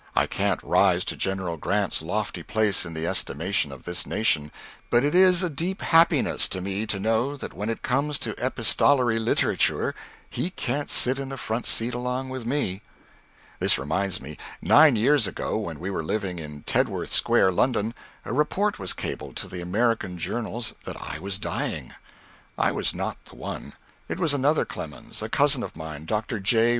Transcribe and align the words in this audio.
I 0.15 0.25
can't 0.25 0.63
rise 0.63 1.05
to 1.05 1.15
General 1.15 1.57
Grant's 1.57 2.01
lofty 2.01 2.41
place 2.41 2.87
in 2.87 2.95
the 2.95 3.05
estimation 3.05 3.71
of 3.71 3.83
this 3.85 4.03
nation, 4.03 4.51
but 4.89 5.03
it 5.03 5.13
is 5.13 5.43
a 5.43 5.47
deep 5.47 5.83
happiness 5.83 6.47
to 6.49 6.59
me 6.59 6.87
to 6.87 6.99
know 6.99 7.37
that 7.37 7.53
when 7.53 7.69
it 7.69 7.83
comes 7.83 8.17
to 8.17 8.33
epistolary 8.43 9.19
literature 9.19 9.93
he 10.27 10.49
can't 10.49 10.89
sit 10.89 11.19
in 11.19 11.29
the 11.29 11.37
front 11.37 11.67
seat 11.67 11.93
along 11.93 12.29
with 12.29 12.47
me. 12.47 12.81
This 13.59 13.77
reminds 13.77 14.19
me 14.19 14.39
nine 14.59 14.95
years 14.95 15.27
ago, 15.27 15.55
when 15.55 15.79
we 15.79 15.91
were 15.91 16.01
living 16.01 16.39
in 16.39 16.63
Tedworth 16.63 17.11
Square, 17.11 17.51
London, 17.51 17.93
a 18.25 18.33
report 18.33 18.79
was 18.79 18.93
cabled 18.93 19.35
to 19.35 19.47
the 19.47 19.61
American 19.61 20.17
journals 20.17 20.73
that 20.83 20.97
I 20.99 21.19
was 21.19 21.37
dying. 21.37 21.93
I 22.57 22.71
was 22.71 22.95
not 22.95 23.23
the 23.25 23.35
one. 23.35 23.73
It 24.09 24.17
was 24.19 24.33
another 24.33 24.65
Clemens, 24.65 25.21
a 25.21 25.29
cousin 25.29 25.61
of 25.61 25.75
mine, 25.75 26.05
Dr. 26.05 26.39
J. 26.39 26.69